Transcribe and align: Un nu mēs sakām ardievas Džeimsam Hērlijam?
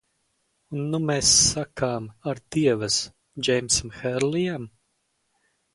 Un 0.75 0.87
nu 0.93 0.99
mēs 1.09 1.33
sakām 1.49 2.09
ardievas 2.33 2.99
Džeimsam 3.45 3.97
Hērlijam? 4.01 4.71